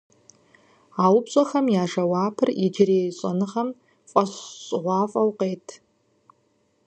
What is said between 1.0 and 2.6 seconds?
А упщӀэхэм я жэуапыр